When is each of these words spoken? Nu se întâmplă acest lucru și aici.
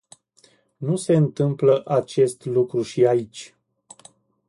Nu 0.77 0.95
se 0.95 1.15
întâmplă 1.15 1.83
acest 1.85 2.45
lucru 2.45 2.81
și 2.81 3.05
aici. 3.05 3.55